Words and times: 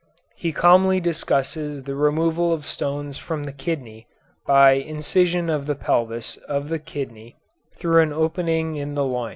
He 0.35 0.51
calmly 0.51 0.99
discusses 0.99 1.83
the 1.83 1.93
removal 1.93 2.51
of 2.51 2.65
stones 2.65 3.19
from 3.19 3.43
the 3.43 3.51
kidney 3.51 4.07
by 4.47 4.71
incision 4.71 5.47
of 5.47 5.67
the 5.67 5.75
pelvis 5.75 6.37
of 6.49 6.69
the 6.69 6.79
kidney 6.79 7.35
through 7.77 8.01
an 8.01 8.11
opening 8.11 8.77
in 8.77 8.95
the 8.95 9.05
loin. 9.05 9.29